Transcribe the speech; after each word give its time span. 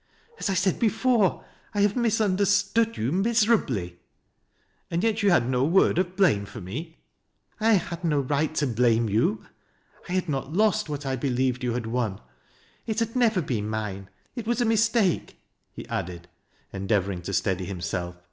''As 0.39 0.47
1 0.49 0.55
said 0.55 0.79
before, 0.79 1.45
T 1.75 1.83
have 1.83 1.95
misunderstood 1.95 2.97
you 2.97 3.11
miserably."" 3.11 3.99
And 4.89 5.03
yet 5.03 5.21
you 5.21 5.29
had 5.29 5.47
no 5.47 5.63
word 5.63 5.99
of 5.99 6.15
blame 6.15 6.45
for 6.47 6.59
me?"" 6.59 6.97
I 7.59 7.73
had 7.73 8.03
no 8.03 8.19
right 8.19 8.55
to 8.55 8.65
blame 8.65 9.09
you. 9.09 9.45
I 10.09 10.13
had 10.13 10.27
not 10.27 10.53
lost 10.53 10.89
what 10.89 11.05
1. 11.05 11.19
believed 11.19 11.63
you 11.63 11.73
had 11.75 11.85
won. 11.85 12.19
It 12.87 12.97
had 12.99 13.15
never 13.15 13.41
been 13.43 13.69
mine. 13.69 14.09
It 14.35 14.47
was 14.47 14.59
a 14.59 14.65
mistake," 14.65 15.37
lie 15.77 15.85
added, 15.87 16.27
endeavoring 16.73 17.21
to 17.21 17.31
steady 17.33 17.65
himself. 17.65 18.15